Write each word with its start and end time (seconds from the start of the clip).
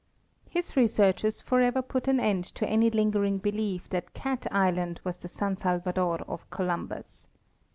His 0.49 0.75
researches 0.75 1.43
forever 1.43 1.83
put 1.83 2.07
an 2.07 2.19
end 2.19 2.43
to 2.55 2.67
any 2.67 2.89
lingering 2.89 3.37
belief 3.37 3.87
that 3.89 4.15
Cat 4.15 4.47
island 4.51 4.99
was 5.03 5.17
the 5.17 5.27
San 5.27 5.57
Salvador 5.57 6.21
of 6.27 6.49
Columbus. 6.49 7.27